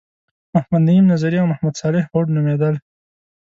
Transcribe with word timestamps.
محمد 0.53 0.81
نعیم 0.87 1.05
نظري 1.13 1.37
او 1.39 1.47
محمد 1.51 1.73
صالح 1.81 2.03
هوډ 2.11 2.27
نومیدل. 2.35 2.75